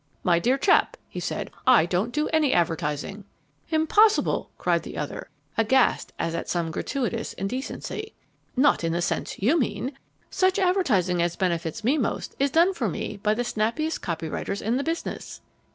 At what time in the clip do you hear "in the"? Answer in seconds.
8.83-9.01, 14.63-14.83